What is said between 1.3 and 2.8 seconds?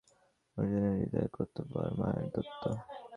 কর্তব্য আর মায়ার দ্বন্দ্ব।